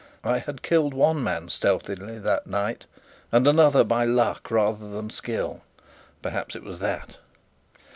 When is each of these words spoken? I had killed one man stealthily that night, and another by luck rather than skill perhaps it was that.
I 0.23 0.39
had 0.39 0.63
killed 0.63 0.95
one 0.95 1.21
man 1.23 1.49
stealthily 1.49 2.17
that 2.17 2.47
night, 2.47 2.87
and 3.31 3.45
another 3.45 3.83
by 3.83 4.03
luck 4.03 4.49
rather 4.49 4.89
than 4.89 5.11
skill 5.11 5.61
perhaps 6.23 6.55
it 6.55 6.63
was 6.63 6.79
that. 6.79 7.17